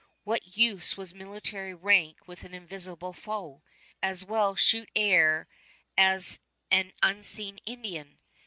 [0.23, 3.61] What use was military rank with an invisible foe?
[4.01, 5.47] As well shoot air
[5.95, 6.39] as
[6.71, 8.17] an unseen Indian!